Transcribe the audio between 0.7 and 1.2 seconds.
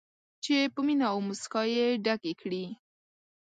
په مینه او